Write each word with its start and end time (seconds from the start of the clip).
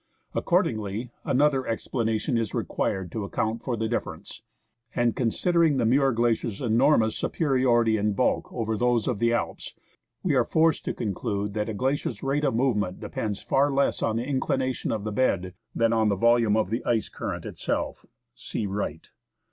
Accordingly, 0.33 1.11
another 1.25 1.67
ex 1.67 1.87
planation 1.87 2.35
is 2.35 2.55
required 2.55 3.11
to 3.11 3.23
account 3.23 3.61
for 3.61 3.77
the 3.77 3.87
difference; 3.87 4.41
and 4.95 5.15
considering 5.15 5.77
the 5.77 5.85
Muir 5.85 6.11
Glacier's 6.11 6.59
enormous 6.59 7.15
superi 7.21 7.61
ority 7.65 7.99
in 7.99 8.13
bulk 8.13 8.51
over 8.51 8.75
those 8.75 9.07
of 9.07 9.19
the 9.19 9.31
Alps, 9.31 9.75
we 10.23 10.33
are 10.33 10.43
forced 10.43 10.85
to 10.85 10.95
conclude 10.95 11.53
that 11.53 11.69
a 11.69 11.75
glacier's 11.75 12.23
rate 12.23 12.43
of 12.43 12.55
movement 12.55 12.99
depends 12.99 13.43
far 13.43 13.71
less 13.71 14.01
on 14.01 14.15
the 14.15 14.25
inclination 14.25 14.91
ot 14.91 15.03
the 15.03 15.11
bed 15.11 15.53
than 15.75 15.93
on 15.93 16.09
the 16.09 16.15
volume 16.15 16.57
of 16.57 16.71
the 16.71 16.83
ice 16.83 17.07
current 17.07 17.45
itself 17.45 18.03
(see 18.33 18.65
Wright). 18.65 19.11